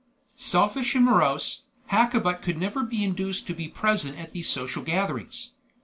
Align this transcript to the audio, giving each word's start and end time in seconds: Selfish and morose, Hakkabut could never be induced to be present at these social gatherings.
Selfish 0.35 0.95
and 0.95 1.05
morose, 1.05 1.61
Hakkabut 1.91 2.41
could 2.41 2.57
never 2.57 2.83
be 2.83 3.03
induced 3.03 3.45
to 3.45 3.53
be 3.53 3.67
present 3.67 4.17
at 4.17 4.31
these 4.33 4.49
social 4.49 4.81
gatherings. 4.81 5.51